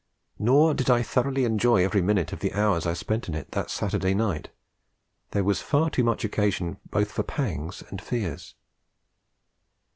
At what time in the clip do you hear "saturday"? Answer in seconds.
3.69-4.15